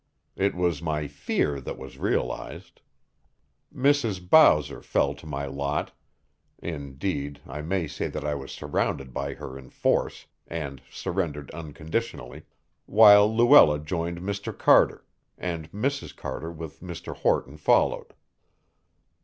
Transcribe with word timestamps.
It 0.35 0.55
was 0.55 0.81
my 0.81 1.05
fear 1.07 1.59
that 1.61 1.77
was 1.77 1.99
realized. 1.99 2.81
Mrs. 3.71 4.31
Bowser 4.31 4.81
fell 4.81 5.13
to 5.13 5.27
my 5.27 5.45
lot 5.45 5.91
indeed, 6.57 7.39
I 7.45 7.61
may 7.61 7.85
say 7.85 8.07
that 8.07 8.25
I 8.25 8.33
was 8.33 8.51
surrounded 8.51 9.13
by 9.13 9.35
her 9.35 9.59
in 9.59 9.69
force, 9.69 10.25
and 10.47 10.81
surrendered 10.89 11.51
unconditionally 11.51 12.47
while 12.87 13.31
Luella 13.31 13.77
joined 13.77 14.21
Mr. 14.21 14.57
Carter, 14.57 15.05
and 15.37 15.71
Mrs. 15.71 16.15
Carter 16.15 16.51
with 16.51 16.79
Mr. 16.79 17.15
Horton 17.15 17.57
followed. 17.57 18.13